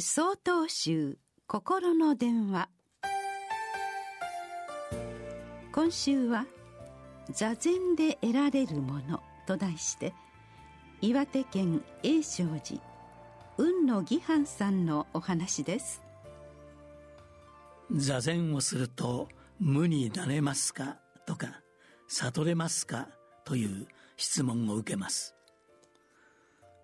[0.00, 2.68] 総統集心の電話。
[5.72, 6.46] 今週は
[7.30, 10.12] 「座禅で得られるもの」と題して
[11.00, 12.82] 岩手県永正寺
[13.56, 16.02] 雲野義範さんのお話です。
[17.92, 19.28] 座禅をすると
[19.60, 20.98] 無になれますか？
[21.24, 21.62] とか
[22.08, 23.06] 悟れますか？
[23.44, 23.86] という
[24.16, 25.36] 質問を受けます。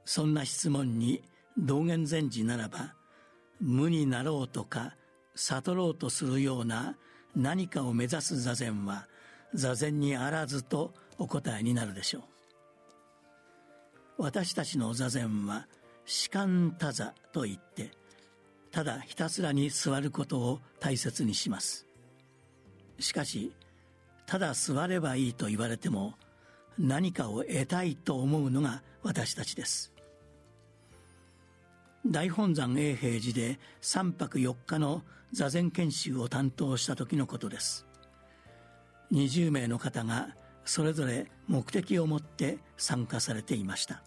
[0.05, 1.25] そんな質問に
[1.59, 2.95] 道元禅師ならば
[3.61, 4.97] 無になろうとか
[5.35, 6.97] 悟ろうとするような
[7.37, 9.07] 何かを目指す座禅は
[9.55, 12.23] 座禅にあらずとお答えになるでしょう。
[14.23, 15.67] 私たちの座禅は
[16.05, 17.91] 士官多座といって
[18.71, 21.87] ただひたすらに座ることを大切にします。
[22.99, 23.53] しかし
[24.27, 26.15] ただ座ればいいと言われても
[26.79, 29.93] 何かを得たいと思うのが私たちです。
[32.07, 37.87] 大本山永平寺で3泊4日の座禅研修を担当した時のことです。
[39.13, 40.35] 20名の方が
[40.65, 44.03] それぞれ目的を持って参加されていました。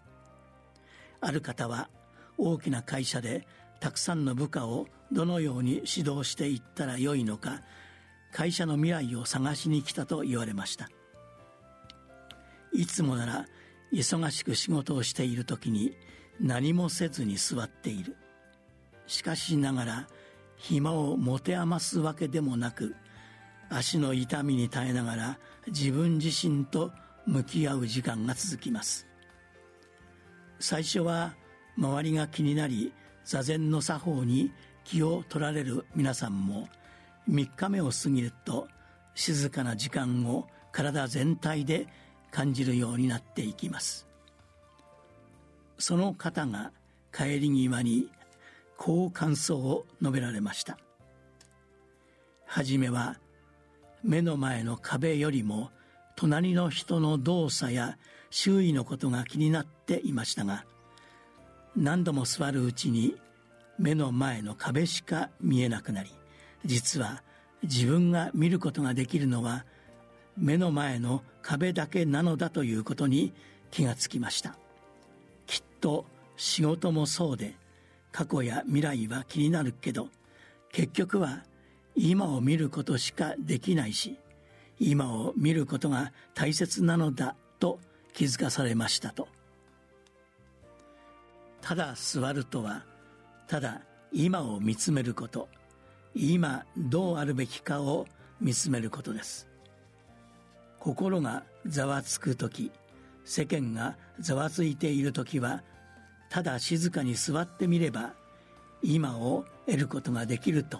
[1.21, 1.89] ある方は
[2.37, 3.45] 大きな会社で
[3.79, 7.61] たくさんの部下をどのように指導していったらよいのか
[8.31, 10.89] 会社の未来を探しに来たと言われました。
[12.73, 13.45] いつもなら
[13.91, 15.95] 忙しく仕事をしている時に
[16.39, 18.15] 何もせずに座っている。
[19.07, 20.07] しかしながら
[20.57, 22.95] 暇を持て余すわけでもなく
[23.69, 26.91] 足の痛みに耐えながら自分自身と
[27.25, 29.07] 向き合う時間が続きます。
[30.59, 31.35] 最初は
[31.77, 32.93] 周りが気になり
[33.25, 34.51] 座禅の作法に
[34.83, 36.67] 気を取られる皆さんも
[37.29, 38.67] 3日目を過ぎると
[39.15, 41.87] 静かな時間を体全体で
[42.31, 44.07] 感じるようになっていきます。
[45.83, 46.71] その方が
[47.13, 48.09] 帰り際に
[48.77, 50.77] こう感想を述べられました。
[52.45, 53.19] はじめは
[54.01, 55.71] 目の前の壁よりも
[56.15, 57.97] 隣の人の動作や
[58.29, 60.63] 周囲のことが気になっていましたが
[61.75, 63.17] 何度も座るうちに
[63.77, 66.11] 目の前の壁しか見えなくなり
[66.63, 67.23] 実は
[67.61, 69.65] 自分が見ることができるのは
[70.37, 73.33] 目の前の壁だけなのだということに
[73.69, 74.62] 気がつきました。
[75.83, 76.05] と
[76.37, 77.55] 仕事もそうで
[78.13, 80.07] 過去や未来は気になるけど
[80.71, 81.43] 結局は
[81.93, 84.17] 今を見ることしかできないし
[84.79, 87.79] 今を見ることが大切なのだと
[88.13, 89.27] 気づかされましたと。
[91.61, 92.85] ただ座るとは
[93.47, 93.81] ただ
[94.13, 95.49] 今を見つめること
[96.15, 98.05] 今どうあるべきかを
[98.39, 99.49] 見つめることです。
[100.79, 102.71] 心がざわつく時
[103.25, 105.61] 世間がざわついている時は
[106.33, 108.15] ただ静かに座ってみれば
[108.81, 110.79] 今を得ることができると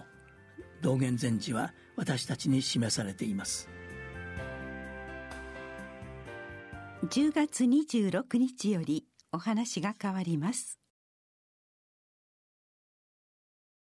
[0.82, 3.70] 道元禅師は私たちに示されています。
[7.04, 10.80] 10月26日よりお話が変わります。